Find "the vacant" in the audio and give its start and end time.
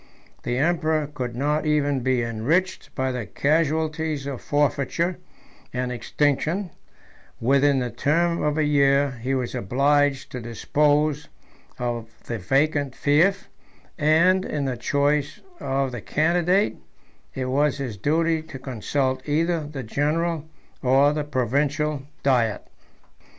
12.25-12.95